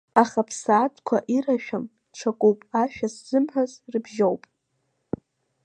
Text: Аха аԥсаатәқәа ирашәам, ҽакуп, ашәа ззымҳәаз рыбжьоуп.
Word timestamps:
Аха 0.21 0.39
аԥсаатәқәа 0.43 1.17
ирашәам, 1.35 1.85
ҽакуп, 2.17 2.59
ашәа 2.81 3.07
ззымҳәаз 3.13 3.71
рыбжьоуп. 3.91 4.41